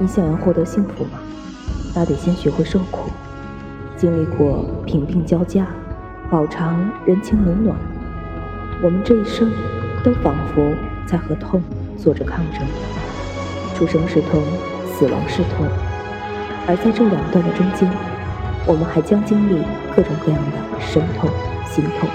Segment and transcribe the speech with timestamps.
[0.00, 1.20] 你想要获得幸福吗？
[1.94, 3.10] 那得先学会受苦
[3.96, 5.66] 经历过贫病交加
[6.30, 7.76] 饱尝人情冷暖。
[8.82, 9.52] 我们这一生
[10.02, 10.72] 都仿佛
[11.04, 11.62] 在和痛
[11.98, 12.62] 做着抗争。
[13.74, 14.40] 出生是痛
[14.86, 15.66] 死亡是痛。
[16.66, 17.90] 而在这两段的中间
[18.66, 19.62] 我们还将经历
[19.94, 21.28] 各种各样的身痛
[21.66, 22.08] 心痛。